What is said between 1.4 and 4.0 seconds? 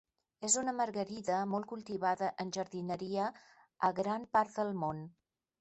molt cultivada en jardineria a